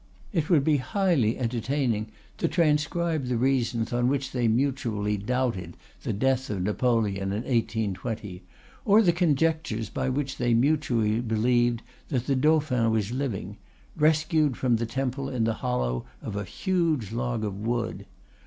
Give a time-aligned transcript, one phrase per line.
[0.33, 2.07] It would be highly entertaining
[2.39, 8.41] to transcribe the reasons on which they mutually doubted the death of Napoleon in 1820,
[8.83, 13.57] or the conjectures by which they mutually believed that the Dauphin was living,
[13.95, 18.07] rescued from the Temple in the hollow of a huge log of wood.